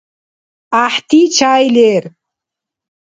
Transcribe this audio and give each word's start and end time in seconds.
ГӀяхӀти 0.71 1.21
чай 1.35 1.65
лер. 1.75 2.03